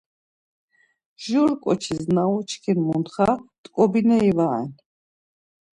[1.25, 3.29] Jur ǩoçis na uçkin muntxa
[3.63, 4.69] t̆ǩobineri var ren.